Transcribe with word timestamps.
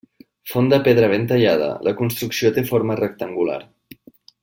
Font 0.51 0.69
de 0.73 0.79
pedra 0.87 1.09
ben 1.11 1.27
tallada, 1.33 1.67
la 1.89 1.95
construcció 2.01 2.53
té 2.59 2.67
forma 2.73 2.97
rectangular. 3.05 3.63